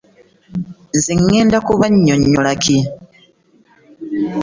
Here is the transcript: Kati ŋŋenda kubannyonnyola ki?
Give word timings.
Kati 0.91 1.11
ŋŋenda 1.21 1.57
kubannyonnyola 1.67 2.53
ki? 2.63 2.77